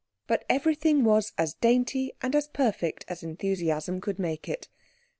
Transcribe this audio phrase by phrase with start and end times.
[0.25, 4.67] But everything was as dainty and as perfect as enthusiasm could make it.